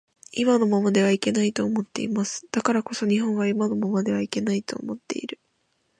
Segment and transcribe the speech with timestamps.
[0.31, 2.47] 今のままではいけないと思っています。
[2.51, 5.39] だからこそ日本は今のままではいけないと思っている